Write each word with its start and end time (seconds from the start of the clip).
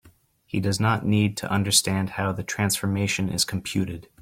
He 0.47 0.59
does 0.59 0.79
not 0.79 1.05
need 1.05 1.37
to 1.37 1.51
understand 1.51 2.09
how 2.17 2.31
the 2.31 2.41
transformation 2.41 3.29
is 3.29 3.45
computed. 3.45 4.07